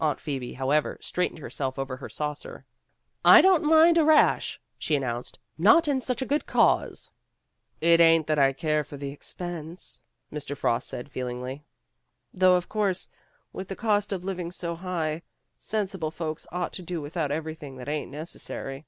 [0.00, 2.64] Aunt Phoebe, however, straightened herself over her saucer.
[3.22, 7.10] "I don't mind a rash," she announced, "not in such a good cause."
[7.78, 10.00] "It ain't that I care for the expense,"
[10.32, 10.56] Mr.
[10.56, 11.66] Frost said feelingly,
[12.32, 13.10] "though of course,
[13.52, 15.20] with the cost of living so high,
[15.58, 18.86] sensible folks ought to do without everything that ain't necessary.